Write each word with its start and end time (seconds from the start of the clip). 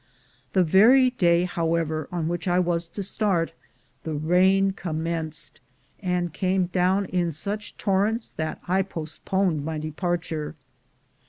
The 0.53 0.63
very 0.63 1.11
day, 1.11 1.43
however, 1.43 2.07
on 2.11 2.27
which 2.27 2.47
I 2.47 2.57
was 2.57 2.87
to 2.87 3.03
start, 3.03 3.49
CHINESE 3.49 3.55
IN 3.61 4.03
THE 4.03 4.09
EARLY 4.09 4.17
DAYS 4.17 4.73
257 4.77 4.81
the 4.81 4.89
rain 4.89 4.95
commenced, 5.03 5.59
and 5.99 6.33
came 6.33 6.65
down 6.65 7.05
in 7.05 7.31
such 7.31 7.77
torrents 7.77 8.31
that 8.31 8.59
I 8.67 8.81
postponed 8.81 9.63
my 9.63 9.77
departure. 9.77 10.55